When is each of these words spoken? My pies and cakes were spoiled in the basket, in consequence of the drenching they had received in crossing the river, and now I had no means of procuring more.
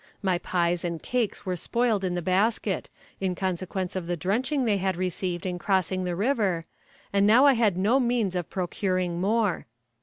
My 0.23 0.39
pies 0.39 0.83
and 0.83 0.99
cakes 0.99 1.45
were 1.45 1.55
spoiled 1.55 2.03
in 2.03 2.15
the 2.15 2.23
basket, 2.23 2.89
in 3.19 3.35
consequence 3.35 3.95
of 3.95 4.07
the 4.07 4.17
drenching 4.17 4.65
they 4.65 4.77
had 4.77 4.95
received 4.95 5.45
in 5.45 5.59
crossing 5.59 6.05
the 6.05 6.15
river, 6.15 6.65
and 7.13 7.27
now 7.27 7.45
I 7.45 7.53
had 7.53 7.77
no 7.77 7.99
means 7.99 8.33
of 8.35 8.49
procuring 8.49 9.21
more. 9.21 9.67